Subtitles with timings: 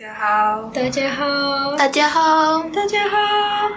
[0.00, 3.16] 大家好，大家好，大家好，大家好，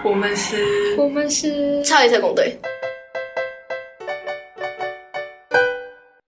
[0.04, 2.56] 我们是我们是超级特工队。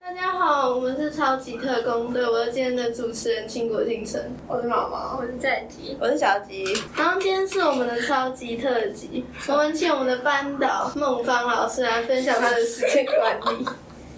[0.01, 6.65] 大家好，我们是超级特工队，我是今天的主持人倾国倾城，我是毛毛，我是战吉，我是小吉。
[6.97, 13.67] 然后今天是我们的超级特辑，我们请我们的班导孟芳老师来分享他的时间管理。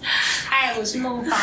[0.48, 1.38] 嗨，我是孟芳。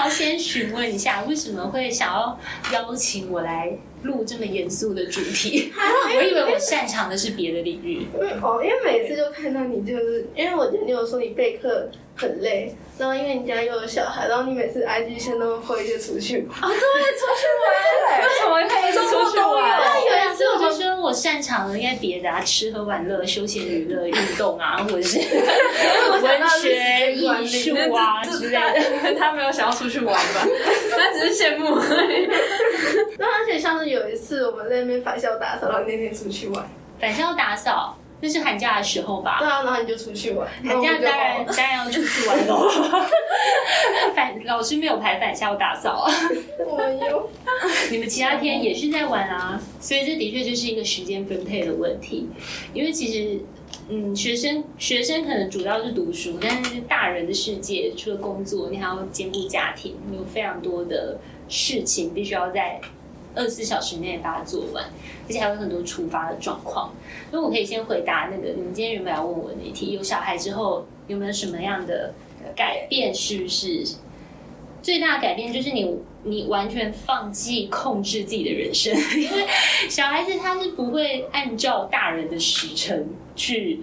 [0.00, 2.38] 要先询问一下，为什么会想要
[2.72, 3.70] 邀请我来
[4.02, 5.72] 录这么严肃的主题？
[6.16, 8.06] 我以为我擅长的是别的领域。
[8.14, 19.60] 因为哦，因为每次就看到你，就是因为我觉得你有说你备课很累，然后因为你家又有小孩，然后你每次 IG 先都会就出去啊，对，出去玩， 为什么可以出去玩？
[20.00, 25.18] 有一次我就说我擅长的应该别的啊，吃喝玩乐、休闲娱乐、运动啊，或者是
[26.22, 27.09] 文学、
[27.58, 29.14] 艺术啊之类的。
[29.18, 30.46] 他没有想要出去玩吧？
[30.96, 32.28] 他只是羡慕而已。
[33.18, 36.68] 那而且像是有一次我们在那边返校打扫，然后那天出去玩。
[37.00, 39.38] 返校打扫，那是寒假的时候吧？
[39.38, 40.46] 对啊，然后你就出去玩。
[40.64, 42.68] 寒假当然当然要出去玩喽。
[44.14, 46.12] 反老师没有排返校打扫啊。
[46.66, 47.28] 我有。
[47.90, 52.28] 你们其他天也是在玩啊，所以这的确就是一个时间分配的问题。
[52.72, 53.38] 因为其实，
[53.92, 62.80] 嗯，学生学生可能主要是读书，但是大人的世界除了工作，你还要兼顾家庭，你有非常多的事情必须要在
[63.34, 64.84] 二十四小时内把它做完，
[65.26, 66.94] 而且还有很多突发的状况。
[67.32, 72.14] 所以我可以先回答那个你们今天原本要问我的那题：有小孩之后有没有什么样的
[72.54, 73.12] 改变？
[73.12, 73.84] 是不是
[74.80, 75.98] 最大的改变就是你？
[76.24, 79.46] 你完全放弃控制自己的人生，因 为
[79.88, 83.80] 小孩子他是不会按照大人的时辰去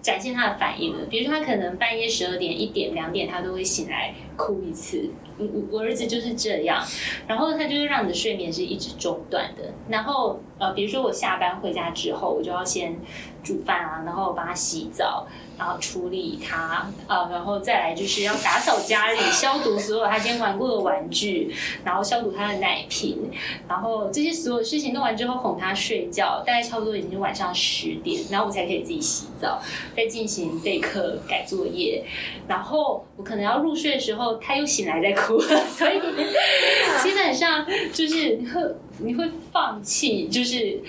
[0.00, 1.04] 展现他的反应的。
[1.06, 5.10] 比如说，他可能半夜十二点、一点、两点，他都会醒来哭一次。
[5.38, 6.82] 我我儿子就是这样，
[7.26, 9.64] 然后他就会让你的睡眠是一直中断的。
[9.88, 12.98] 然后呃，比如说我下班回家之后，我就要先
[13.44, 15.26] 煮饭啊，然后帮他洗澡。
[15.58, 21.50] 然后处理他，呃，然后再来就是要打扫家里，消毒所有他今天玩过的玩具，
[21.82, 23.30] 然后消毒他的奶瓶，
[23.66, 29.58] 然后这些所有事情弄完之后哄他睡觉，大概差不多已经是晚上十点，然后我才可以自己洗澡，
[29.96, 32.04] 再进行备课、改作业，
[32.46, 36.00] 然后我可能要入睡的时候，他又醒来在哭， 所以
[37.02, 38.60] 基本上就是你会
[38.98, 40.80] 你会放弃，就是。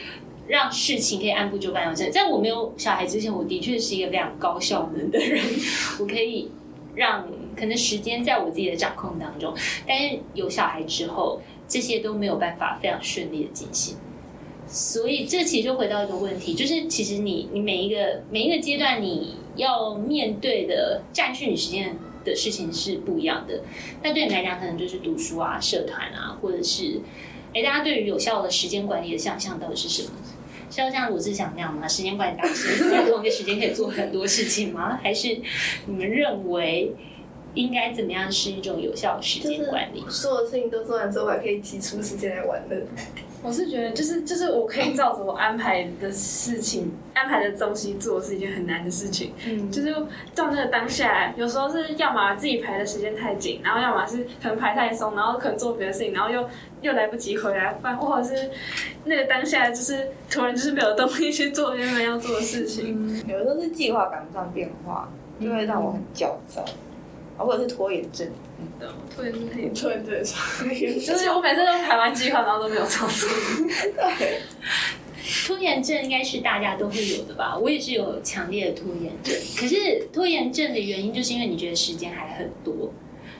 [0.50, 2.10] 让事情可以按部就班完成。
[2.10, 5.44] 在我没有小孩之前，我的确是一个非常高效能的人，
[6.00, 6.50] 我可以
[6.96, 9.54] 让可能时间在我自己的掌控当中。
[9.86, 13.98] 但是有小孩之后，这些都没有办法非常顺利的进行。
[14.66, 21.94] 所以这其实就回到一个问题，就是其实你你每一个每一个阶段你要面对的占据你时间
[22.28, 23.64] 的事情是不一样的。
[24.04, 27.02] 那对你来讲，可能就是读书啊、社团啊，或者是
[27.54, 30.12] 哎，大家对于有效的时间管理的想象到底是什么？
[30.70, 31.88] 是要像罗志祥那样吗？
[31.88, 35.00] 时间管理大师在同一个时间可以做很多事情吗？
[35.02, 35.40] 还是
[35.86, 36.94] 你们认为
[37.54, 40.04] 应该怎么样是一种有效的时间管理？
[40.10, 42.86] 所有事情都做完之后，还可以挤出时间来玩乐。
[43.44, 49.34] 我是觉得，就是就是我可以照着我安排的事情、安排的东西做，是一件很难的事情。
[49.46, 49.94] 嗯，就是
[50.36, 56.50] 到那个当下，有时候是要么自己排的时间太紧，然后要么是可能排太松，然后可能做别的事情，然后又
[56.82, 58.50] 又来不及回来，或者是
[59.06, 62.96] 那个当下就是突然就是没有动力去做原本要做的事情。
[62.98, 65.10] 嗯有的时候是计划赶不上变化，
[65.40, 66.66] 就会让我很焦躁，
[67.38, 68.28] 或者是拖延症。
[68.80, 70.24] 的拖延症，拖延症，
[71.00, 73.30] 就是我每次都排完计划，然后都没有操作。
[74.18, 74.42] 对，
[75.48, 77.58] 拖延症应该是大家都会有的吧？
[77.58, 82.92] 我也是有强烈的拖延症，可是拖延症的原因就是因为你觉得时间还很多，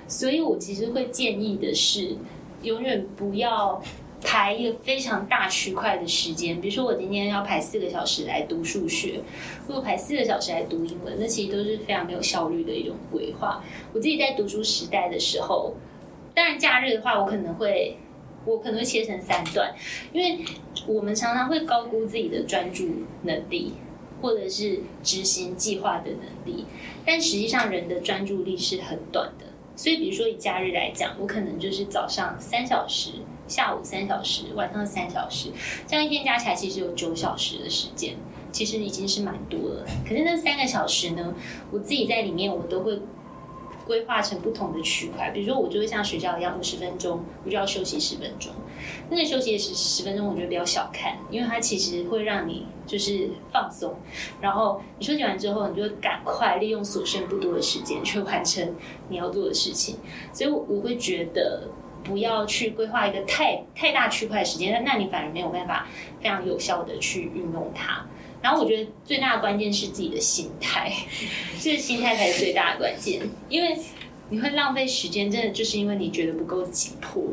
[0.08, 2.16] 所以我其实会建议的是，
[2.64, 3.82] 永远不要。
[4.24, 9.22] 排一个非常大区块的时间，比如说我今天要排四个小时来读数学，
[9.68, 13.64] 或者排四个小时来读英文，那其实都是非常没有效率的一种规划。
[13.94, 15.76] 我自己在读书时代的时候，
[16.34, 17.98] 当然假日的话，我可能会
[18.46, 19.74] 我可能会切成三段，
[20.12, 20.44] 因为
[20.88, 22.88] 我们常常会高估自己的专注
[23.24, 23.74] 能力，
[24.22, 26.66] 或者是执行计划的能力，
[27.06, 29.47] 但实际上人的专注力是很短的。
[29.78, 33.12] 所以，比如说以假日来讲，我可能就是早上三小时。
[33.48, 35.50] 下午三小时，晚上三小时，
[35.88, 38.14] 这样一天加起来其实有九小时的时间，
[38.52, 39.86] 其实已经是蛮多了。
[40.06, 41.34] 可是那三个小时呢，
[41.72, 43.00] 我自己在里面我都会
[43.88, 45.32] 规划成不同的区块。
[45.32, 48.52] 比如说，我就会像学校一样，五十分钟我就要休息十分钟。
[49.10, 53.96] 那个休息十十分钟，我觉得比较小看，因为它其实会让你就是放松。
[54.42, 58.76] 然后你休息完之后，你就赶快利用所剩不多的时间去完成
[59.08, 59.96] 你要做的事情。
[60.34, 61.70] 所以我会觉得。
[62.04, 65.86] 不要去规划一个太太大区块的时间，那那你反而没有办法
[66.22, 68.06] 非常有效的去运用它。
[68.42, 70.92] 然后我觉得最大的关键是自己的心态，
[71.60, 73.78] 这个心态才是最大的关键，因为
[74.30, 77.24] 你会浪费时间，真的就是因为你觉得不够紧迫，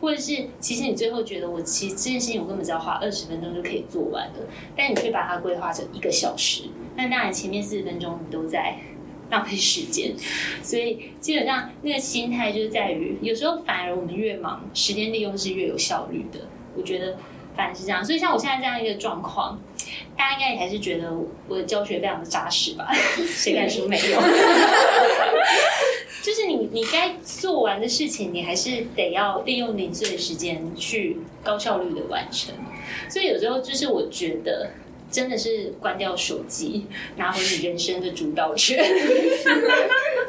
[0.00, 4.34] 或者是其实你最后觉得我其实这件事情我根本只要花二十分钟就可以做完了，
[4.76, 6.64] 但你却把它规划成一个小时，
[6.96, 8.76] 那当然前面四十分钟你都在
[9.30, 10.14] 浪费时间，
[10.62, 16.40] 所以基本上那个心态就是在于，有时候反而我们越忙，时间利用是越有效率的。
[16.76, 17.16] 我觉得
[17.56, 19.60] 反正是这样，所以像我现在这样一个状况，
[20.16, 21.10] 大家应该也还是觉得
[21.48, 22.88] 我的教学非常的扎实吧？
[23.26, 24.20] 谁敢说没有？
[26.22, 32.54] 就是你你该做完的事情，你还是得要利用零碎的时间去高效率的完成。
[33.08, 34.70] 所以有时候就是我觉得。
[35.12, 38.82] 真的是关掉手机，拿回你人生的主导权。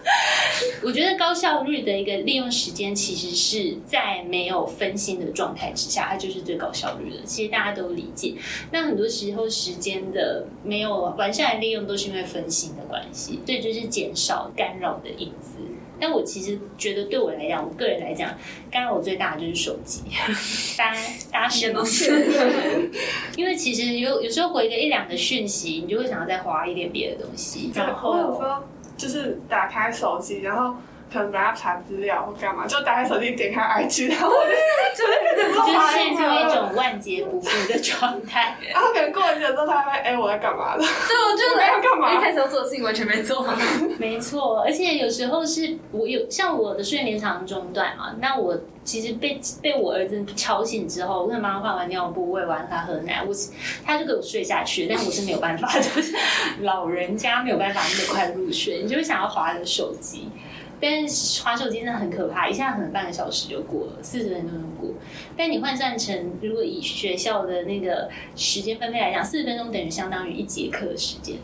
[0.84, 7.18] 我觉得高效率的一个利用时间，其实是在没有分心的状态之下，它就是最高效率的。
[7.24, 8.36] 其实大家都理解。
[8.72, 15.60] 那很多时候时间的没有完善的利用，都是因为分心的关系，所以就是减少干扰的因子。
[16.00, 18.38] 但我其实觉得，对我来讲，我个人来讲，
[18.70, 20.02] 干扰我最大的就是手机。
[20.78, 21.00] 大家
[21.32, 21.82] 大家是吗？
[23.38, 27.72] 因为其实有有时候回个一两个讯息，你就会想要再划一点别的东西。
[27.74, 28.62] 然后
[29.04, 30.78] 就是打开手机，然后。
[31.14, 34.52] 可能大家查资料或干嘛，就打开手机点开 IG， 然后我就
[34.98, 38.58] 就 就陷入一种万劫不复的状态。
[38.74, 40.84] 然后可能过了久之后，他会哎我在干嘛的？
[40.84, 42.12] 对，我就没有干嘛？
[42.12, 43.48] 一开始要做的事情完全没做。
[44.00, 53.34] 没错，而且有时候是我有像我的睡眠常中断嘛，那我其实被被我儿子吵醒之后，我跟妈妈换完尿布，喂完他喝奶，我
[53.86, 56.16] 他就给我睡下去，但我是没有办法，就是
[56.62, 60.30] 老人家没有办法那么快入睡，你就会想要划着手机。
[60.86, 64.94] 但是滑手机真的很可怕，一下可能半个小时就过了，四十分钟就过。
[65.38, 71.38] 但你换算成如果以学校的那个时间分配来讲，四十分钟等于相当于一节课的时间，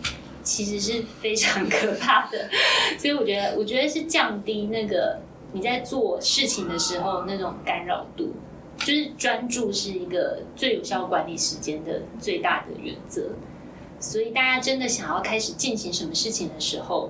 [0.44, 2.50] 其实是非常可怕的。
[3.00, 5.22] 所以我觉得，我觉得是降低那个
[5.54, 8.34] 你在做事情的时候那种干扰度，
[8.80, 13.30] 就是专注是一个最有效管理时间的最大的原则。
[14.02, 17.10] 所以大家真的想要开始进行什么事情的时候。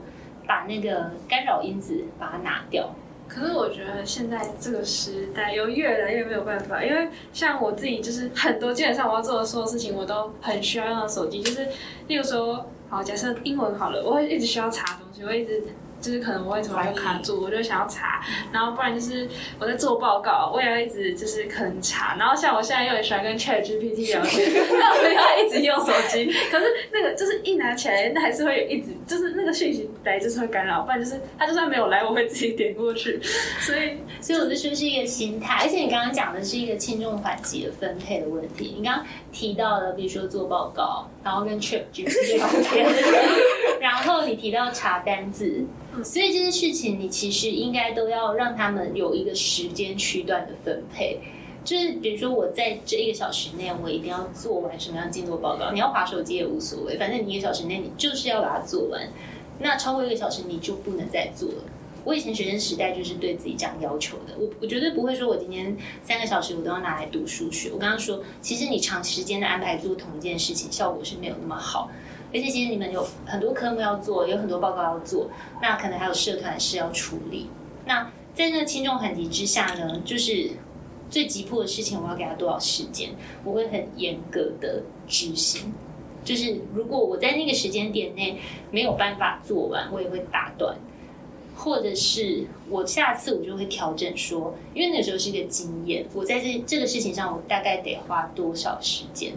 [0.50, 2.90] 把那个干扰因子把它拿掉。
[3.28, 11.40] 可是我觉得现在这个时代又越来越没有办法，因为像我自己就是很多基本上我要做的所有事情，我都很需要用到手机。
[11.44, 11.68] 就是
[12.08, 15.64] 例如说，好假设英文好了，我会一直需要查东西，我一直。
[16.00, 19.28] 就是可能我为什么会卡住，我就想要查，然后不然就是
[19.60, 33.20] 我在做报告，我也要一直就是可能查，然后像我现在又很喜欢跟 Chat GPT 聊天，那我要一直用手机，可是那个就是一拿起来，那还是会有一直就是那个讯息来就是会干扰，不然就是他就算没有来，我会自己点过去，
[33.60, 42.88] 所以所以我就说是一个心态，而且你刚刚讲的是一个轻重缓急的分配的问题，你刚刚提到了比如说做报告，然后跟 Chat GPT 聊天，
[43.82, 45.66] 然后你提到查单字。
[46.04, 51.20] 所以这些事情，你其实应该都要让他们有一个时间区段的分配。
[51.64, 55.72] 就是比如说，我在这一个小时内，我一定要做完什么样进度报告。
[55.72, 59.08] 你要划手机也无所谓，反正你一个小时内你就是要把它做完。
[59.60, 61.64] 那超过一个小时，你就不能再做了。
[62.06, 64.34] 我以前学生时代就是对自己这样要求的。
[64.40, 67.70] 我我绝对不会说我今天三个小时我都要拿来读数学。
[67.72, 71.92] 我刚刚说，其实你长时间的安排做同一件事情，效果是没有那么好。
[72.32, 75.30] 而且其实你们有很多科目要做，有很多报告要做，
[75.62, 77.50] 那可能还有社团事要处理。
[77.86, 80.52] 那在那个轻重缓急之下呢，就是
[81.10, 83.10] 最急迫的事情，我要给他多少时间，
[83.44, 85.74] 我会很严格的执行。
[86.24, 88.40] 就是如果我在那个时间点内
[88.72, 90.78] 没有办法做完，我也会打断，
[91.60, 99.34] 或者是我下次我就会调整说，因为那时候是一个经验，我在这这个事情上，我大概得花多少时间？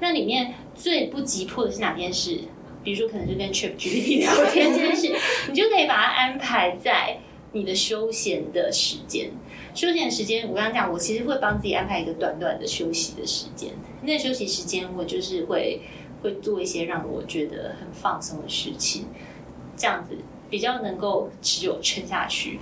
[0.00, 0.54] 那里面。
[0.78, 2.38] 最不急迫的是哪件事？
[2.84, 5.12] 比如说，可能就跟 Trip GPT 聊天这件事，
[5.48, 7.18] 你就可以把它安排在
[7.50, 9.32] 你的休闲的时间。
[9.74, 13.72] 休闲时间，我刚刚讲，我其实会帮自己安排一个短短的休息的时间。
[14.02, 15.80] 那休息时间，我就是会
[16.22, 19.06] 会做一些让我觉得很放松的事情，
[19.76, 20.16] 这样子
[20.50, 22.58] 比较能够持久撑下去。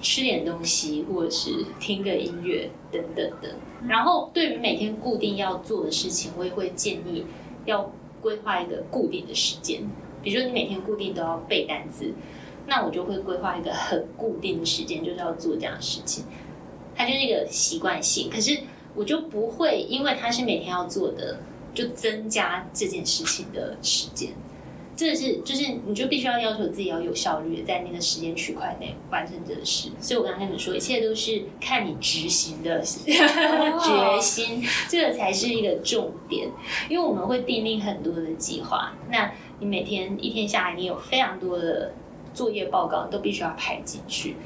[0.00, 3.54] 吃点东西，或者是听个音乐等等的。
[3.86, 7.24] 然后，对于每天固定要做的事情，我也会建议。
[7.64, 7.88] 要
[8.20, 9.80] 规划一个固定的时间，
[10.20, 12.12] 比如说你每天固定都要背单词，
[12.66, 16.24] 那我就会规划一个很固定的时间，就是要做这样的事情。
[16.96, 18.58] 它就是一个习惯性，可是
[18.96, 21.38] 我就不会因为它是每天要做的，
[21.72, 24.32] 就增加这件事情的时间。
[24.94, 29.90] 这是就是你就必须要要求自己要有效率的在那个时间区块内完成这个事。
[30.00, 36.48] 所以我刚刚跟你们说，一切都是看你执行的 决心，这个才是一个重点。
[36.88, 41.94] 因为我们会订立很多的计划，那你每天一天下来，你有非常多的
[42.34, 44.36] 作业报告都必须要排进去。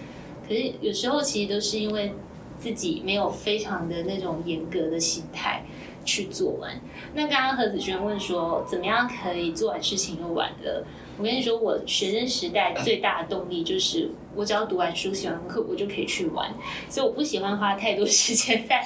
[0.49, 2.13] 可是有时候其实都是因为
[2.57, 5.65] 自己没有非常的那种严格的心态
[6.07, 6.71] 去做完。
[7.13, 10.87] 那刚刚何子轩问说，怎么样可以做完事情又完了？
[11.19, 16.55] 我跟你说，我学生时代最大的动力就是，我只要读完书、写完课，我就可以去玩。
[16.89, 18.83] 所以我不喜欢花太多时间在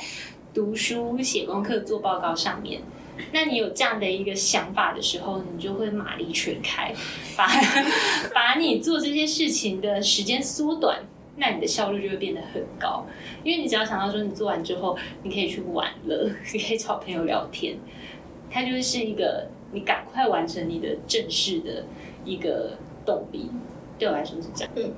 [0.55, 2.81] 读书、写功课、做报告上面。
[3.33, 6.95] 那你有这样的一个想法的时候，你就会马力全开，
[7.37, 7.47] 把
[8.33, 11.01] 把你做这些事情的时间缩短，
[11.41, 13.05] 那你的效率就会变得很高。
[13.43, 17.77] 因为你只要想到说，你做完之后，你可以去玩了， 你可以找朋友聊天，
[18.51, 21.85] 它就是一个你赶快完成你的正式的
[22.25, 23.51] 一个动力。
[23.99, 24.73] 对我来说是这样。
[24.77, 24.93] 嗯。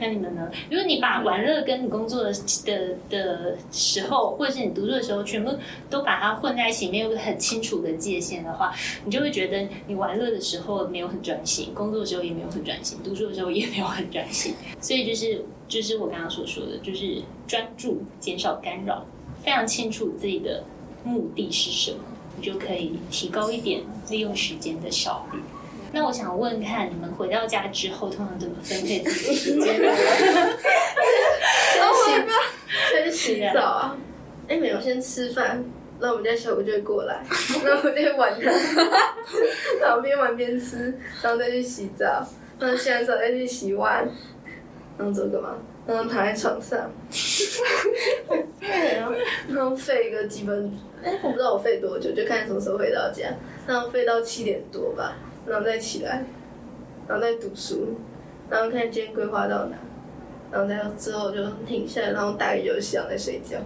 [0.00, 0.48] 那你们呢？
[0.70, 2.32] 如果你把玩乐跟你工作的
[2.64, 5.52] 的的时候，或者是你读书的时候，全部
[5.90, 8.72] 都把它混在一起，没有很清楚的界限的话，
[9.04, 14.54] 你就会觉得你玩乐的时候没有很专心，工作的时候也没有很专心，读书的时候也没有很专心。
[14.80, 19.04] 所以就是就是我刚刚所说的，就是专注，减少干扰，
[19.42, 20.62] 非常清楚自己的
[21.02, 21.98] 目的是什么，
[22.36, 25.40] 你就可以提高一点利用时间的效率。
[25.92, 29.80] 那我想问看，你们回到家之后，通常怎么分配自己的时间？
[31.78, 31.94] 然后
[32.92, 33.96] 先洗澡啊，
[34.48, 35.64] 哎，没有，先吃饭，
[35.98, 37.22] 然后我们家小狗就会过来，
[37.64, 38.50] 然后我就会玩它，
[39.80, 42.26] 然后边玩边吃，然后再去洗澡，
[42.58, 44.06] 然后洗完澡再去洗碗，
[44.98, 45.56] 然后做干嘛？
[45.86, 46.78] 然后躺在床上，
[48.60, 49.14] 然后
[49.48, 50.70] 然后睡一个基本，
[51.02, 53.28] 哎，我不知道我睡多久，就看什么时候回到家，
[53.66, 55.16] 然后睡到七点多吧，
[55.48, 56.24] 然后再起来，
[57.08, 57.96] 然后再读书，
[58.50, 59.76] 然后看今天规划到哪。
[60.50, 63.58] 然后再之后就停下来，然后打个游戏，然后再睡觉。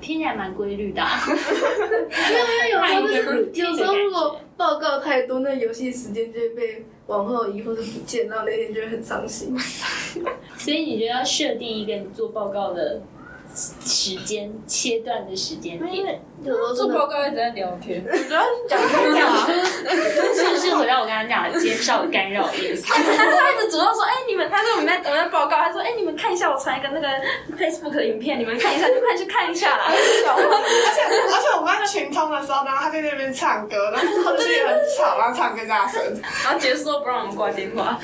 [0.00, 1.20] 听起来蛮规律的、 啊。
[1.26, 9.52] 因为有时候就是有有时候如果报告太多，那游戏时间就会被往后移或者不见，然后那天就会很伤心。
[10.56, 13.00] 所以你就要设定一个你做报告的
[13.52, 16.20] 时间切断的时间点。
[16.44, 18.02] 有时候做报告一直在聊天，
[18.68, 19.46] 讲这样啊，
[20.34, 22.84] 是不是回到我刚刚讲的减少干扰意思？
[22.86, 27.08] 他 他一直主动说，哎、你们，他说我们在我们在报告，他说，哎、你们看一下，我传一个那个
[27.58, 29.86] Facebook 影片，你们看一下，就快去看一下啦。
[29.88, 36.00] 而且而且我们在群通的时候，然后他在那边唱歌，然后他就是也很吵，然后唱更大声。
[36.44, 37.98] 然后结束都不让我们挂电话，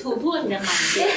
[0.00, 1.08] 突破你的盲点。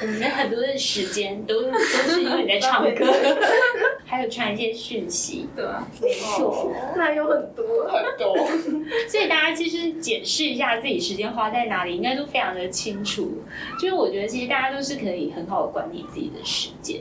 [0.00, 1.70] 我们的很多的时间都都
[2.10, 3.04] 是因为你在唱歌，
[4.14, 5.48] 还有传一些讯息。
[5.56, 7.64] 对啊，没错， 那有很多。
[7.88, 8.36] 很多，
[9.08, 13.42] 所以大家其实检视一下自己时间花在哪里，应该都非常的清楚。
[13.78, 17.00] 就是我觉得其实大家都是可以很好的管理自己的时间，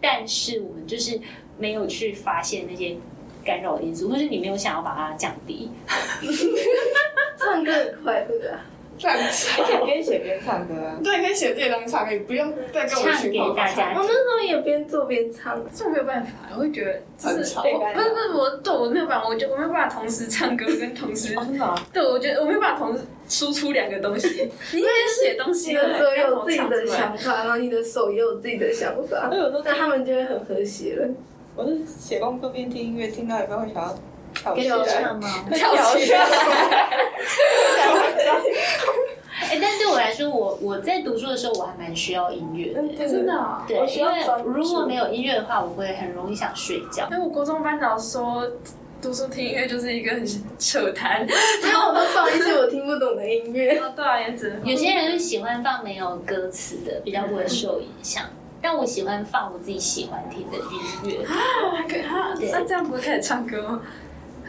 [0.00, 1.18] 但是我们就是
[1.56, 2.96] 没有去发现那些
[3.44, 5.70] 干扰的因素，或是你没有想要把它降低。
[7.38, 8.60] 唱歌很快乐啊，
[8.98, 9.64] 这样而吵。
[9.64, 10.98] 且边写边唱歌啊。
[11.02, 15.58] 对，可以写自己的东西唱歌，你不用再跟我们唱给群通大家我那时候也边做边唱。
[15.74, 24.28] 这没有办法，我会觉得就是我不是不是我对我没有办法，我就我没有办法同时唱歌跟同时哦， 真的啊，对我觉得我没有办法同时输出两个东西，
[24.72, 24.90] 你因为
[25.22, 31.08] 写东西你的手也有自己的想法，然后你的手也有自己的想法我，有时候那他们就会很和谐了。
[31.56, 33.98] 我是写功课边听音乐，听到一半会想要
[34.34, 35.28] 跳起跳来，唱吗？
[35.52, 36.18] 跳起来。
[39.50, 42.82] 哎、但对我来说，我我在读书的时候，我还蛮需要音乐的。
[43.08, 44.12] 真的啊、对因为
[44.44, 47.06] 如果没有音乐的话，我会很容易想睡觉。
[47.10, 48.44] 因为我国中班导说，
[49.00, 50.26] 读书听音乐就是一个很
[50.58, 51.24] 扯淡。
[51.62, 53.78] 然后我都放一些我听不懂的音乐。
[53.78, 58.24] 哦， 对啊，也只有些人就喜欢放没有歌词的，比较不会受影响。
[58.60, 60.62] 但我喜欢放我自己喜欢听的音
[61.04, 61.24] 乐。
[61.24, 63.80] 还可以啊，那这样不会开始唱歌吗？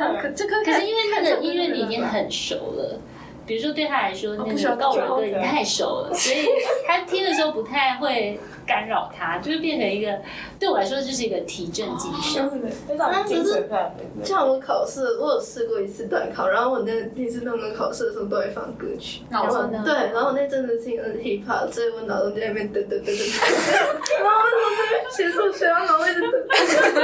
[0.07, 2.97] 可可这可可是因为那个音乐你已经很熟了，
[3.45, 6.47] 比如说对他来说，那个告人教歌已经太熟了， 所以
[6.87, 10.17] 他听的时候不太会干扰他，就是变成一个
[10.59, 12.47] 对我来说就是一个提振精神。
[12.87, 27.01] 会让你精神非常的像我考试，我有试过一次段考，然后我那那次弄个考试的时候都会放歌曲，然后对，然后那阵子听的是 hip hop，所以我脑中就在那边噔噔噔噔，然后我在那边写数学，然后脑子一直噔噔噔，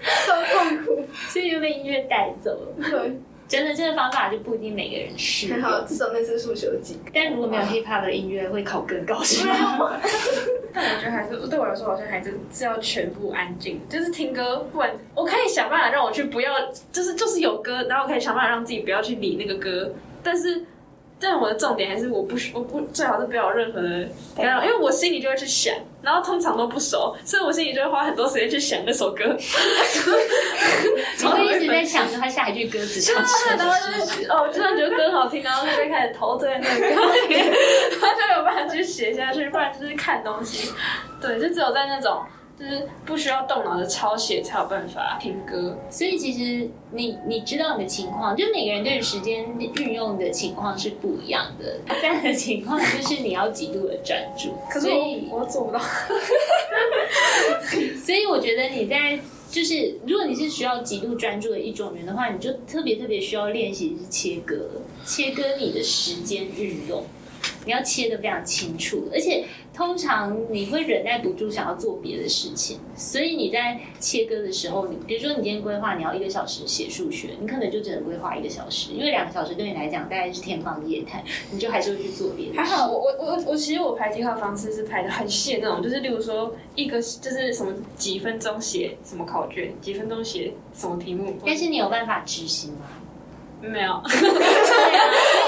[0.26, 1.03] 超痛苦。
[1.28, 2.68] 所以就被音乐带走了。
[2.90, 5.82] 对，真的，这个方法就不一定每个人适还好。
[5.82, 7.10] 至少那次数学有及格。
[7.14, 10.00] 但如果没有 hip hop 的音乐，会考更高是吗？
[10.72, 16.52] 但我觉得还是对我来说，好像还是是要全部安静，就是听歌，不然我可以想办法让我去不要，
[16.90, 19.92] 就是就是有歌，然后我可以想办法让自己不要去理那个歌，
[20.22, 20.64] 但是
[21.20, 25.72] 但我的重点还是我不我不最好是不要有任何的干扰，因为我心里就会去想，
[26.04, 29.24] 然后通常都不熟，所以我心里就会花很多时间去想那首歌。
[31.18, 36.86] 你会一直在想着他下一句歌词唱什然后就是哦，就算觉得歌好听，然后就会开始投在那个歌
[37.28, 37.34] 里，
[38.00, 40.70] 然后就有办法去写下去，不然就是看东西。
[41.20, 42.22] 对，就只有在那种
[42.58, 45.78] 就是不需要动脑的抄写才有办法听歌。
[45.90, 51.80] 所以其实你你知道你的情况，就每个人对于时间运用的情况是不一样的。
[52.00, 55.80] 这样的情况就是你要极度的专注，可是我我做不到。
[58.04, 59.18] 所以我觉得你在
[59.50, 64.56] 就是，如果你是需要极度专注的一种人的话，你就特别特别需要练习是切割，
[65.04, 67.04] 切割你的时间运用，
[67.64, 82.56] 你要切的非常清楚，而且通常你会忍耐不住想要做别的事情，所以你在切割的时候，你比如说你今天规划你要一个小时写数学，你可能就只能规划一个小时，因为两个小时对你来讲大概是天方夜谭，你就还是会去做别的。
[82.56, 92.86] 还好，我我我我其实我排计划方式是排的很细的那种，就是例如说一个就是什么几分钟写什么考卷，几分钟写什么题目，但是你有办法执行吗？
[93.60, 94.00] 没有。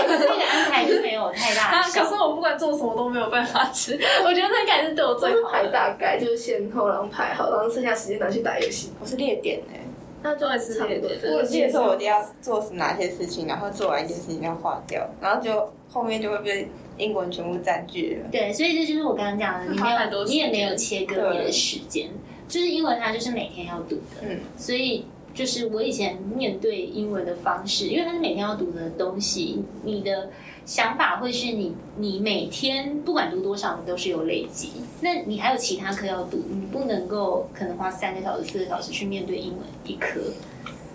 [0.06, 1.82] 对 啊，所以这个安排就没有太大。
[1.82, 3.92] 可是我不管做什么都没有办法吃，
[4.24, 5.70] 我觉得那应该是对我最好排的。
[5.70, 8.92] 大概就是先后，然后排好，然后剩下时间拿去打游戏。
[9.00, 9.80] 我是列点哎、
[10.22, 18.28] 那就是差不多列点我记得说我一定要做哪些事情，然后做完一件事情要划掉，然后就后面就会被英文全部占据了。
[18.32, 22.08] 对，所以这就是我刚刚讲的，你没有，你也没有切割你的时间，
[22.48, 25.04] 就是英文它就是每天要读的，嗯，所以
[25.36, 30.30] 就是我以前面对英文的方式，因为它是每天要读的东西，你的
[30.64, 34.70] 想法会是你你每天不管读多少，你都是有累积。
[35.02, 40.20] 那你还有其他课要读，你不能够可能花三个小时、四个小时去面对英文一科。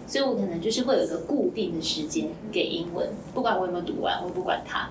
[0.08, 4.90] 所以我可能就是会有一个固定的时间给英文，不管我有没有读完，我不管它，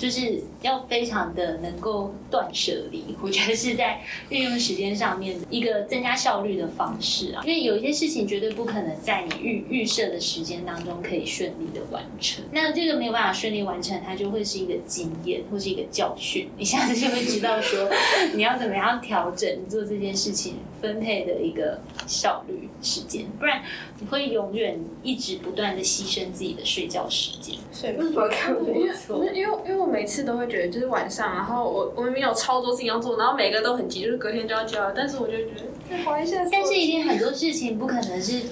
[0.00, 3.04] 就是要非常的能够断舍离。
[3.20, 12.42] 我觉得是在运用时间上面的一个增加效率的方式啊，因为有一些事情绝对不可能在你预预设的时间当中可以顺利的完成。
[12.50, 17.90] 那这个没有办法顺利完成，它就会是一个经验或是一个教训，你下次就会知道说
[18.34, 23.62] 你要怎么样调整做这件事情分配的一个效率时间，不然
[23.98, 27.56] 你会永远一直不断的牺牲自己的睡觉时间。
[27.72, 29.24] 睡为什么看因为没错？
[29.26, 36.44] 因为因为我每次都会觉得，就是晚上，然后我我明明有超多事情要做，然后每个都很急，就是隔天就要交，但是我就觉得再划一下。
[36.50, 38.42] 但是一定很多事情不可能是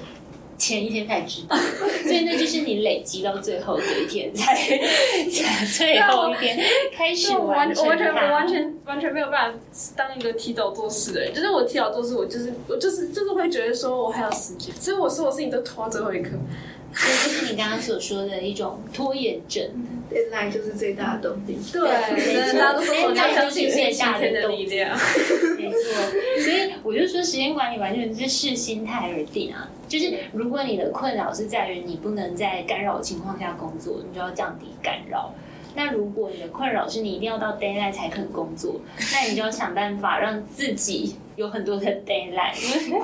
[0.68, 1.56] 前一天才知道，
[2.04, 6.58] 所以那就是你累积到最后的一天才才 最后一天
[6.94, 9.58] 开始我完我完全我它完全完全没有办法
[9.96, 16.30] 当一个提早做事的人，就是我提早做事，我就是我就是就是会觉得说我还有时间，所以我所有事情都拖到最后一刻。
[16.94, 19.64] 所以就是你刚刚所说的一种拖延症。
[20.10, 21.58] deadline 就是最大的动力。
[21.72, 21.88] 对，
[22.52, 24.90] 大家都说我要相信最星期天的力量。
[25.56, 29.68] 没错，所以我就说时间管理完全是视心态而定啊。
[29.88, 35.32] 就是如果你的困扰是在于你不能在干扰的情况下工作，你就要降低干扰。
[35.74, 38.80] 那如果你的困扰是你一定要到 d a y l i g h t 才肯工作，
[39.12, 42.94] 那你就要想办法让自己有很多的 d a y l i g h t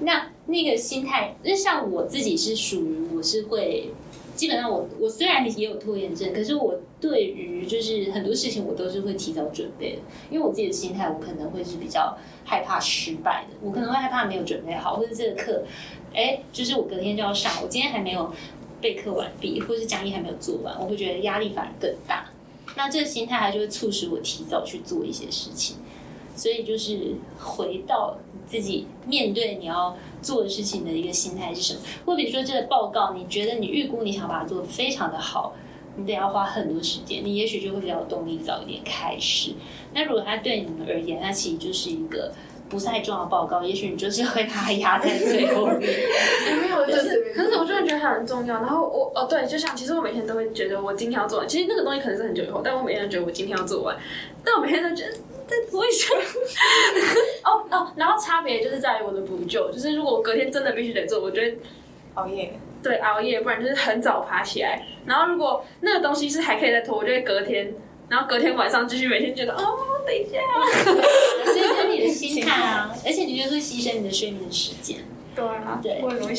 [0.00, 3.88] 那那个心态，就像我自己是属于我是会，
[4.34, 15.62] 基本上我我虽然也有拖延症，可是我对于就是很多事情我都是会提早准备的，因为我自己的心态，我可能会是比较害怕失败的，我可能会害怕没有准备好，或者这个课，
[16.14, 18.32] 哎，就是我隔天就要上，我今天还没有
[18.80, 22.26] 备课完毕，或是讲义还没有做完，我会觉得压力反而更大。
[22.76, 25.76] 那这个心态，它就会促使我提早去做一些事情。
[26.34, 28.16] 所以就是回到
[28.46, 31.80] 自己面对你要做的事情的一个心态是什么？
[32.04, 35.54] 或比如说这个报告，你觉得你预估你想把它做得非常的好，
[35.96, 39.52] 你得要花很多时间，你也许就会比较有动力早一点开始。
[39.94, 42.32] 那如果它对你们而言，那其实就是一个
[42.68, 45.80] 不太重要的报告，也许你就是会把它压在最后面。
[45.80, 48.54] 没有，就是，可是我真的觉得它很重要。
[48.56, 53.94] 然后我哦，对，就像其实我每天都会觉得我今天要做完，其实那个东西可能是很久以后，但我每天都觉得我今天要做完，
[54.42, 55.12] 但我每天都觉得
[55.46, 56.14] 再拖一下。
[57.44, 61.56] 哦哦，然后差别就是在于我的补救，就是如果我隔天真的必须得做，我觉得
[62.14, 64.86] 熬夜，对熬夜，不然就是很早爬起来。
[65.06, 67.74] 然后如果那个东西是还可以再拖，我就会隔天，
[68.08, 69.76] 然后隔天晚上继续每天觉得哦，
[70.06, 70.38] 等一下。
[71.44, 74.98] 所以跟你的心态啊，而且你就是牺牲你的睡眠时间。
[75.34, 76.36] 对啊，对我很容易。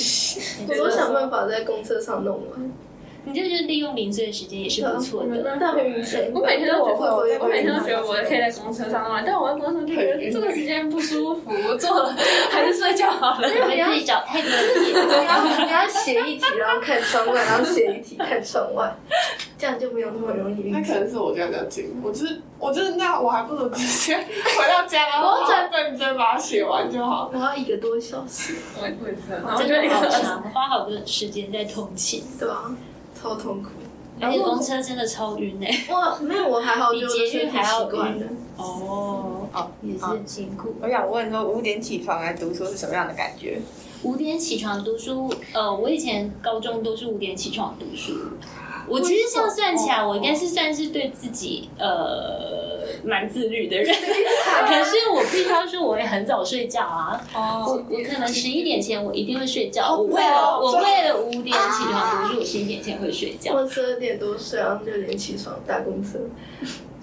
[0.70, 2.72] 我都想办法在公车上弄完。
[3.26, 5.58] 你这就是利用零碎的时间也是不错的。
[5.60, 12.16] 但很晕水，我每天都觉我会，我得，我每天都觉得我可以在公车上玩，但我在公车上就觉得这个时间不舒服，我坐了
[12.52, 13.48] 还是睡觉好了。
[13.52, 15.26] 你会自己找太多的你点。
[15.26, 18.94] 要你要写一题，然后看窗外，然后写一题看窗外。
[19.58, 20.82] 这样就没有那么容易那。
[20.82, 27.32] 可能是我家比较近，我就是我就是那我还不如直接回到家，然后好好认真把它写完就好。
[27.34, 32.70] 我要一个多小时，我也我也是，然后真的好长，花好多时间在通勤，对吧？
[33.24, 33.70] 超痛苦。
[34.22, 38.30] 而且公车真的超晕哎、哇没有，我还好，比就捷运还要晕。
[38.56, 40.76] 哦，哦也是很辛苦。
[40.82, 43.60] 我想问说，五点起床来读书是什么样的感觉？
[44.04, 48.14] 五点起床读书，呃，我以前高中都是五点起床读书。
[48.88, 52.63] 我其实这样算起来，我应该是算是对自己呃
[53.04, 53.88] 蛮自律的人。
[53.94, 57.20] 可是我必须要说，我也很早睡觉啊。
[57.34, 59.84] 我哦，我我可能十一点前我一定会睡觉。
[59.84, 63.54] 好我为了早我为了五点起床可是，我十一点前会睡觉。
[63.54, 66.20] 我十二点多睡，然后六点起床搭公车。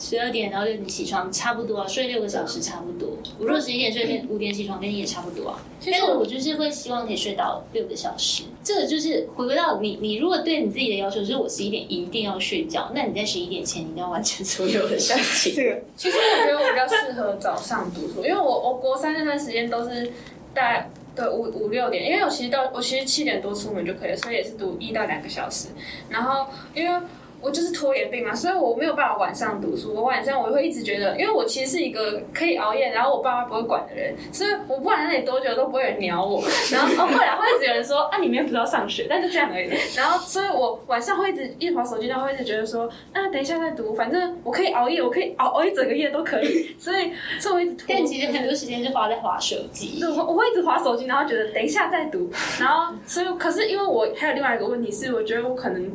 [0.01, 3.11] 十二点然后六点起床，差不多啊，睡六个小时差不多。
[3.39, 5.63] 我如果十一点睡，跟五点起床，跟你也差不多啊。
[5.85, 8.45] 但是我就是会希望可以睡到六个小时。
[8.65, 15.53] 这个就是回归到你，你如果对你自己的要求是我十一点一定要睡觉，那你在十一点前你一定要完成所有的事情。
[15.57, 20.13] 这个其实我觉得我比较适合早上读书，因为我我国三那段时间都是
[20.55, 25.69] 大概对五五六点，因为我其实到我其实七点多出门就可以了，所以也是读一到两个小时。
[26.09, 27.01] 然后因为
[27.41, 29.95] 我就是拖延病嘛，所以我没有办法晚上读书。
[29.95, 36.43] 我晚上我会一直觉得，因为我其实是一个可以熬夜，然后我爸妈不会管的人，所以我不管在那里多久都不会有人鸟我。
[36.73, 39.71] 然后哦，后来会一直有人说啊，你明天不是要上学，但就这样而已。
[39.97, 46.75] 然后所以我晚上会一直一直划手机，然后会一直觉得说，啊，等一下再读，反正我可以熬夜，我可以熬熬一整个夜都可以。
[46.79, 47.87] 所以所以我一直拖。
[47.89, 50.09] 但其实很多时间就花在划手机对，。
[50.11, 55.91] 我我会一直划手机，然后觉得等一下再读，然后所以可是因为我还有另外一个问题是，我觉得我可能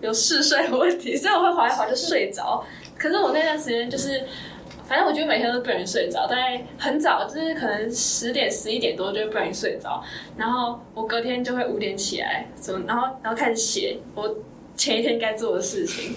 [0.00, 2.64] 有嗜睡的问题， 所以我会划一划就睡着。
[2.96, 4.24] 可是我那段时间就是，
[4.86, 10.02] 反正我觉得每天都不容易睡着，大概很早，就是可能十点十一点多就会不容易睡着，
[10.36, 14.36] 然后我隔天就会五点起来，什么，然后然后开始写我
[14.76, 16.16] 前一天该做的事情。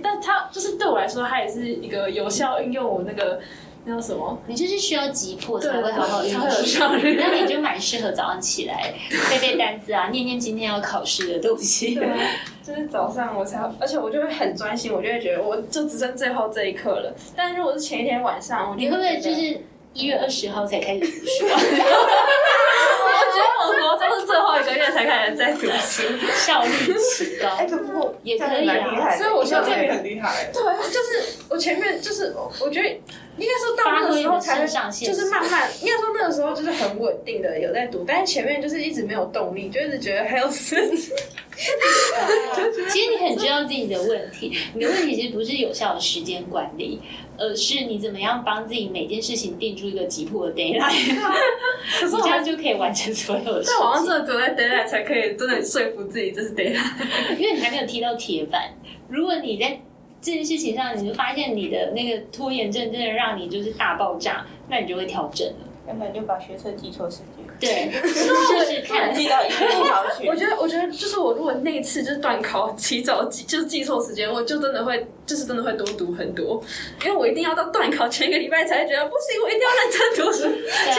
[0.00, 3.40] 但它就是对我来说，它也是一个有效运用我那个
[3.84, 8.92] 那叫什么你就是需要急迫才对会好好运才会有用效率那你就蛮适合早上起来
[9.30, 11.94] 背背单词啊，念念今天要考试的东西。
[11.94, 12.16] 对啊，
[12.62, 17.14] 就是早上我才，而且我就会很专心，我就会觉得我就只剩最后这一刻了。
[17.34, 19.60] 但如果是前一天晚上，我你会不会就是
[19.94, 21.56] 一月二十号才开始读书啊？
[23.00, 26.02] 我觉得我国中是最后一个月才开始在读书，
[26.36, 26.68] 效率
[27.16, 33.00] 提高哎，可不过也可以啊所以我觉得这里很厉害，对，就是我前面就是我我觉得
[33.38, 41.14] 应该说到那个时候才上腺素就是慢慢，应该说那个时候就是很稳定的有在读，但是前面就是一直没有动力，就一直觉得还有事情。
[42.88, 47.00] 其实你很知道自己的问题， 你的问题其实不是有效的时间管理，
[47.36, 51.12] 而是你怎么样帮自己每件事情定出一个急迫的 d a y l i h t
[52.06, 54.12] 你这样就可以完成所有的事在网上情。
[54.12, 57.40] 真的读在 d a y l i n e 才可以真的说服自己这是 d a y l i n e
[57.40, 58.72] 因为你还没有踢到铁板。
[59.08, 59.80] 如果你在
[60.20, 65.54] 这件事情上，你就发现你的那个拖延症真的让你就是大爆炸，那你就会调整了。
[65.86, 68.08] 根本就把学测记错时间，对， 就
[68.62, 69.14] 是看。
[69.14, 70.36] 记到一路跑去我。
[70.36, 76.62] 觉得，我觉得就是我如果那一次就是断考起早记，就是记错时间，我就真的会，就是真的会多读很多，
[77.02, 80.44] 因为我一定要到断考前一个礼拜才会觉得不行，我一定要认真读书。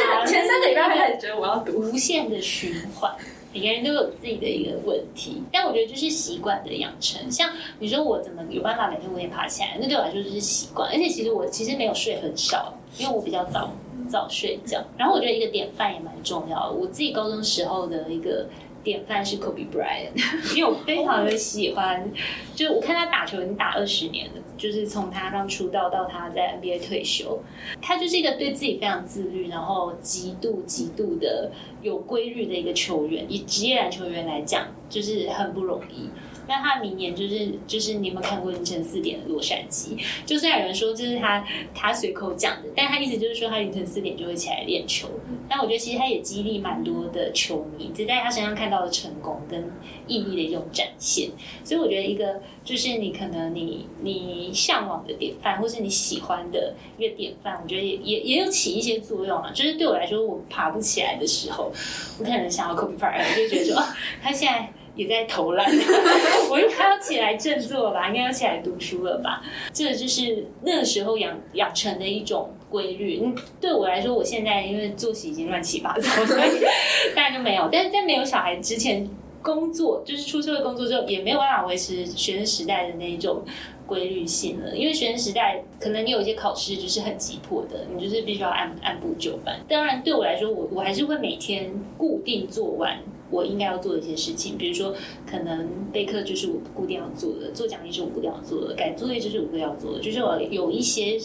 [0.01, 3.13] 啊前前三个礼拜会开始觉得我要读，无限的循环。
[3.51, 7.31] 每个人都有自己的一个问题，但我觉得就是习惯的养成。
[7.31, 10.89] 像你说我怎么有办法每天五点爬起来，那对我来说就是习惯。
[10.91, 13.71] 而且其实我其实没有睡很少，因为我比较早
[14.07, 14.83] 早睡觉。
[14.97, 16.73] 然后我觉得一个典范也蛮重要的。
[16.73, 18.47] 我自己高中时候的一个
[18.83, 20.13] 典范是 Kobe Bryant，
[20.55, 22.09] 因为我非常的喜欢，
[22.55, 27.41] 就是我看他打球已经打二十年了，就是从他刚出道到他在 NBA 退休，
[27.81, 33.25] 他就是一个对自己非常自律，然后极度极度的有规律的一个球员。
[33.29, 36.09] 以职业篮球员来讲，就是很不容易。
[36.49, 39.95] 那他明年就是就是你有没有看过凌晨四点的洛杉矶？
[40.25, 45.07] 就虽然有人说这是他他随口讲的，但他意思就是说他凌晨四点就会起来练球。
[45.47, 49.71] 但我觉得其实他也激励蛮多的球迷，只在他身上看到了成功跟
[50.07, 51.29] 毅力的一种展现。
[51.63, 59.51] 所以我觉得一个就是你可能你你向往的典范，或是你喜欢的一个典范，我觉得也也也有起一些作用啊。
[59.53, 61.71] 就是对我来说，我爬不起来的时候，
[62.19, 63.83] 我可能想要 Kobe Bryant，就觉得说，
[64.23, 64.73] 他现在。
[64.99, 65.65] 也在投篮，
[66.51, 69.41] 我应该要起来振作吧，应该要起来读书了吧？
[69.71, 73.21] 这就是那个时候养养成的一种规律。
[73.23, 76.49] 嗯，对我来说，我现在因为作息已经乱七八糟，所以
[77.15, 77.69] 当然就没有。
[77.71, 79.09] 但是在没有小孩之前，
[79.41, 83.41] 工作就是出社会工作之后，也没有办法维持学生时代的那一种
[83.87, 84.75] 规律性了。
[84.75, 89.57] 因为学生时代可能你有一些考试就是很急迫的，你就是必须要按按部就班。
[89.69, 94.93] 当然，对我来说，我我还是会每天固定做完我应该要做的一些事情，比如说
[95.29, 101.19] 可能备课就是我固定要做的，做讲义是我固定要做的，改作业就是我固定要做的，就是我有一些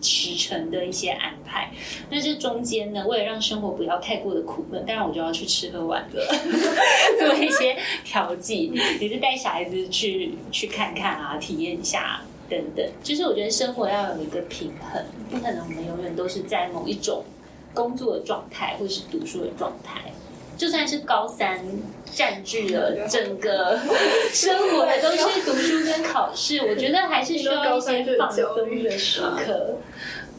[0.00, 1.72] 时程的一些安排。
[2.10, 6.22] 但是中间呢，为了让生活不要太过的苦闷，当然我就要去吃喝玩乐，
[7.18, 12.20] 做一些调剂，也是带小孩子去去看看啊，体验一下。
[12.48, 17.24] 等等，就是我觉得生活要有一个平衡，不可能我们永远都是在某一种
[17.74, 20.12] 工作的状态或是读书的状态。
[20.56, 21.60] 就算是高三
[22.12, 23.78] 占据了整个
[24.32, 29.76] 生活的都是读书跟考试，我觉得还是需要一些放松的时刻。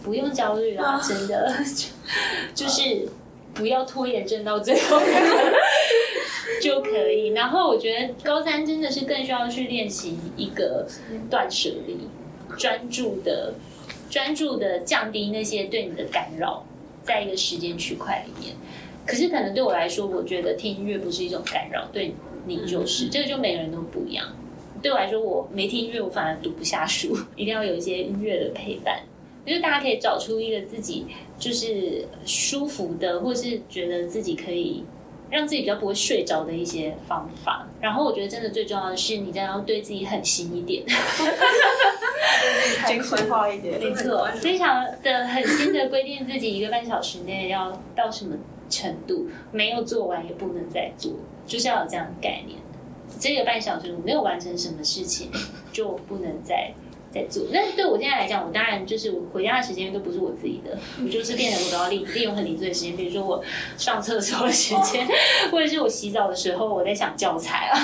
[0.03, 1.53] 不用焦虑啦，真的，
[2.55, 3.09] 就是
[3.53, 5.01] 不要拖延症到最后
[6.61, 7.29] 就可以。
[7.33, 10.87] 然后我觉得高三真的是更需要去练习一个
[11.29, 12.07] 断舍离，
[12.57, 13.55] 专注的、
[14.09, 16.63] 专注的降低那些对你的干扰，
[17.03, 18.55] 在一个时间区块里面。
[19.07, 22.13] 可是可能对我来说，我觉得听音乐不是一种干扰，对
[22.45, 24.25] 你就是这个，就每个人都不一样。
[24.81, 28.99] 对我来说，我没听音乐，我反而读不下书，一定要有一些音乐的陪伴。
[29.45, 31.05] 就是大家可以找出一个自己
[31.39, 34.83] 就是舒服的，或是觉得自己可以
[35.31, 37.65] 让自己比较不会睡着的一些方法。
[37.79, 40.83] 然后我觉得真的最重要的是，你真的要对自己狠心一点，
[42.85, 43.79] 精神化一点。
[43.79, 48.35] 没错，非常的狠心的规定自己一个半小时内要到什么
[48.69, 51.11] 程度，没有做完也不能再做，
[51.45, 52.59] 就是要有这样的概念。
[53.19, 55.31] 这个半小时我没有完成什么事情，
[55.71, 56.73] 就不能再。
[57.13, 63.43] 在做，那对我现在来讲，我当然就是我回家的时间都不是我自己的，我就是变得我都要利利用很零碎的时间，比如说我
[63.77, 65.07] 上厕所的时间，
[65.51, 67.79] 或者是我洗澡的时候我在想教材啊，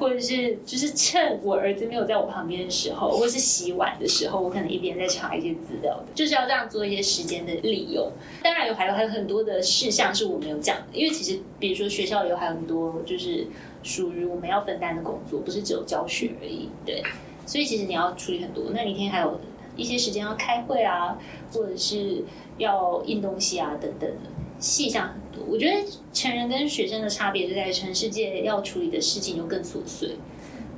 [0.00, 8.10] 或者是就是趁我儿子没有在我旁边的时候，或者是洗碗的时候，我可能一边在查一些资料的，就是要这样做一些时间的利用。
[8.42, 13.46] 当然有还有还有很多的事项是我没有讲的，因为其实比如说学校有还有很多就是
[13.82, 17.02] 属于我们要分担的工作，不是只有教学而已，对。
[17.48, 19.40] 所以其实你要处理很多，那你一天还有
[19.74, 21.18] 一些时间要开会啊，
[21.50, 22.22] 或者是
[22.58, 24.30] 要印东西啊等等的，
[24.60, 25.42] 细项很多。
[25.48, 25.82] 我觉得
[26.12, 30.16] 成人跟学生的差别就在全世界要处理的事情又更琐碎，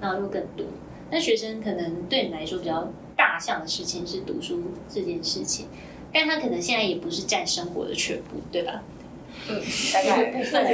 [0.00, 0.64] 然后又更多。
[1.10, 5.66] 那学生可能对你来说比较大项的事情是读书这件事情，
[6.12, 8.84] 但他可能现在也不是占生活的全部，对吧？
[9.48, 9.60] 嗯，
[9.92, 10.68] 大概部分的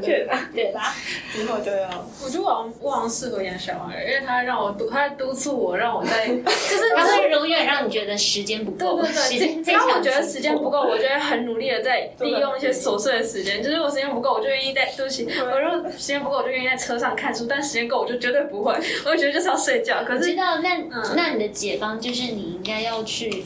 [0.00, 0.94] 对，对吧？
[1.32, 1.88] 之后就要。
[2.22, 13.62] 我觉得我好像我好像适合养小孩，因为他让我督，他在督促我，让我在，就是他会永远让你觉得时间不够，对对对，只要我觉得时间不够，我就会很努力的在利用一些琐碎的时间。
[13.62, 17.46] 就是我时间不够，我就愿意在对不起，我如果时间不够，我就愿意在车上看书。
[17.48, 18.74] 但时间够，我就绝对不会。
[19.06, 20.04] 我觉得就是要睡觉。
[20.04, 20.76] 可是知道那
[21.14, 23.44] 那你的解方就是你应该要去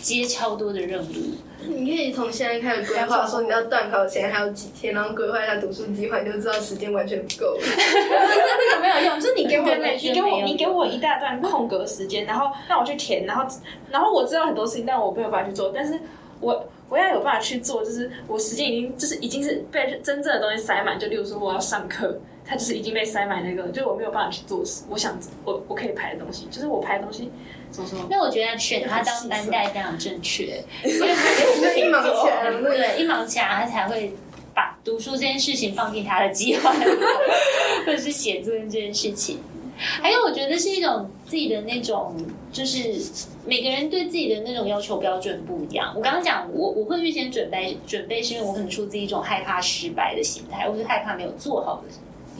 [0.00, 1.34] 接超多的任务。
[1.74, 7.60] 你可以从现在开始规划，说你要断考前还有几天，然后规划一下读书计划，你就知道时间完全不够了。
[7.60, 13.44] 那 个没有用，就是你给我，你给我，你给我一大段空格时间，然后让我去填，然后
[13.90, 15.98] 然后我知道很多事情，但我没有办法去做，但是
[16.40, 22.18] 我我要有办法去做，就是我时间已经就是已经是被真正的东西塞满，就例如说我要上课。
[22.48, 24.62] 它就是已经被塞满那个，就是我没有办法去做。
[24.88, 27.28] 我想我我可以排的东西，就是我排的东西？
[28.08, 34.12] 那我觉得选他当班代非常正确， 因为他就一忙起来了，对，一忙起来他才会
[34.54, 36.84] 把读书这件事情放进他的计划里，
[37.86, 39.38] 或者是写作业这件事情。
[39.78, 42.16] 还有，我觉得是一种自己的那种，
[42.50, 42.94] 就是
[43.44, 45.92] 每个人对自己的那种要求标准不一样。
[45.94, 51.92] 我刚刚讲，我我会预先准备，准备是因为我很出自一种害怕失败的心态，或是害怕没有做好的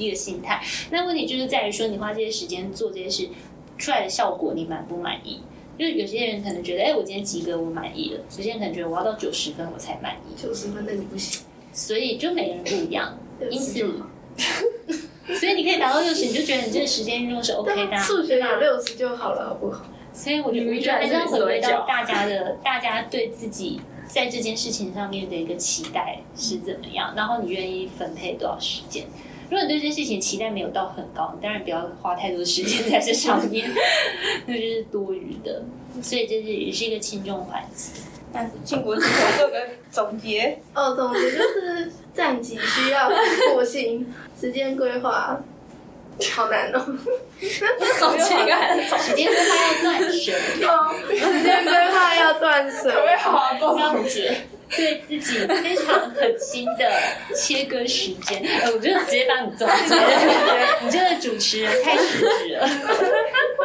[0.03, 0.63] 一个心态。
[0.91, 3.29] 那问题就是在于说，你花这些时间做这些事
[3.79, 5.41] 出来的效果，你满不满意？
[5.79, 10.41] 就是有些人可能觉得，哎，我今天及格，我满意了；有些人可能觉得我要到九十分我才满意。
[10.41, 13.19] 九十分那你不行，所以就每个人不一样，
[13.51, 13.81] 因此，
[15.39, 17.99] 所以你可以达到六十，你就觉得你这个时间运用是 OK 的啊。
[17.99, 19.85] 数学有六十就好了，好不好？
[20.15, 29.05] 所以我觉得，我觉得还是要回归到大家的，大家对自己在这件事情上面的一个期待是怎么样，然后你愿意分配多少时间。
[29.49, 33.71] 如果你对这件事情期待没有到很高，你当然不要花太多时间在这上面，
[34.47, 35.63] 那就是多余的。
[36.03, 37.91] 所以这是也是一个轻重缓急。
[38.33, 43.11] 那庆国之后做个总结，哦，总结就是战绩需要
[43.55, 45.41] 过性，时间规划
[46.35, 46.81] 好难哦。
[46.81, 54.37] 总结一个还是总时间规划要断舍时间规划要断舍， 可不可以好好做总结
[54.71, 56.91] 对自己非常狠心的
[57.35, 58.43] 切割时间。
[58.63, 59.95] 呃，我就直接帮你总结，
[60.83, 62.69] 你这个主持人太失职了。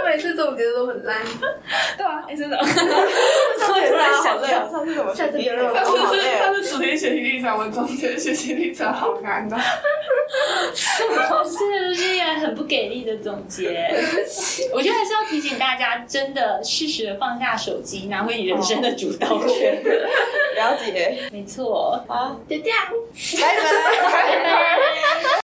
[0.06, 1.18] 每次总结的都很烂，
[1.98, 6.22] 对啊，哎，真的， 上次突然好累哦，上次怎么下次别让我上次。
[6.40, 9.58] 上次主题学习历程，我总结学习历程好难哦。
[10.98, 13.90] 真的都是一个很不给力的总结。
[14.74, 19.82] 我觉得还是要提醒大家，真的适时的放下手机，拿回你人生的主导权。
[20.56, 22.78] 了解，没错，好，就这样。
[23.42, 25.41] 拜拜。